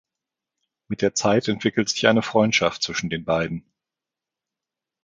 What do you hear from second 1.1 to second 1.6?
Zeit